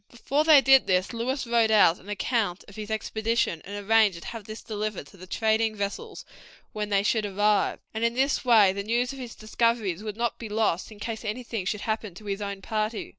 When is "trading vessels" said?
5.27-6.25